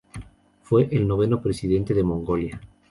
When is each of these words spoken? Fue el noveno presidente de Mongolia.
Fue 0.63 0.89
el 0.91 1.07
noveno 1.07 1.43
presidente 1.43 1.93
de 1.93 2.01
Mongolia. 2.03 2.59